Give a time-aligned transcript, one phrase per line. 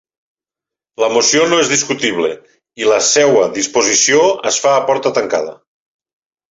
[1.03, 2.31] La moció no és discutible
[2.83, 5.59] i la seva disposició es fa a porta tancada.